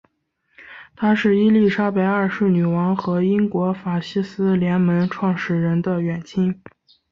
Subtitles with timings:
[0.95, 6.59] 他是伊丽莎白二世女王和英国法西斯联盟创始人的远亲。